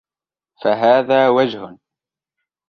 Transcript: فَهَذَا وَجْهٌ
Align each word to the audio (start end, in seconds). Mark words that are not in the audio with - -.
فَهَذَا 0.63 1.29
وَجْهٌ 1.29 1.77